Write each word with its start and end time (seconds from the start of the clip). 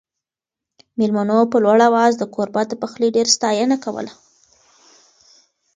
مېلمنو 0.97 1.39
په 1.51 1.57
لوړ 1.63 1.77
اواز 1.89 2.13
د 2.17 2.23
کوربه 2.33 2.61
د 2.67 2.73
پخلي 2.81 3.09
ډېره 3.15 3.31
ستاینه 3.37 3.77
کوله. 3.85 4.13